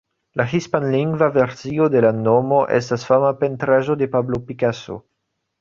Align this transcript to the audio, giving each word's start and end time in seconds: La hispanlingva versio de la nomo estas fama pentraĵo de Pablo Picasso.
La 0.39 0.45
hispanlingva 0.51 1.27
versio 1.35 1.89
de 1.97 2.01
la 2.07 2.11
nomo 2.23 2.63
estas 2.81 3.07
fama 3.11 3.31
pentraĵo 3.45 4.01
de 4.03 4.09
Pablo 4.17 4.45
Picasso. 4.49 4.99